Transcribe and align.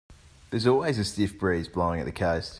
There's 0.49 0.65
always 0.65 0.97
a 0.97 1.05
stiff 1.05 1.37
breeze 1.37 1.67
blowing 1.67 1.99
at 1.99 2.07
the 2.07 2.11
coast. 2.11 2.49